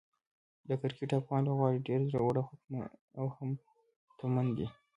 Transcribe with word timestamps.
د 0.67 0.69
کرکټ 0.81 1.09
افغان 1.19 1.41
لوبغاړي 1.45 1.79
ډېر 1.87 2.01
زړور 2.11 2.35
او 3.19 3.25
همتمن 3.35 4.47
دي. 4.57 4.67